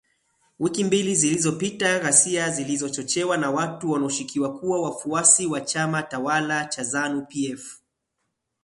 Wiki 0.59 0.83
mbili 0.83 1.15
zilizopita, 1.15 1.99
ghasia 1.99 2.49
zilizochochewa 2.49 3.37
na 3.37 3.51
watu 3.51 3.91
wanaoshukiwa 3.91 4.59
kuwa 4.59 4.81
wafuasi 4.81 5.47
wa 5.47 5.61
chama 5.61 6.03
tawala 6.03 6.65
cha 6.65 6.83
ZANU 6.83 7.25
PF 7.29 7.79